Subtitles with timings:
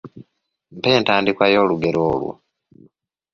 [0.77, 2.33] Mpa entandikwa y’olugero olwo.